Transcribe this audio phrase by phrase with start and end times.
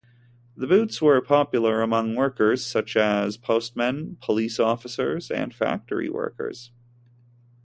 [0.57, 6.71] The boots were popular among workers such as postmen, police officers and factory workers.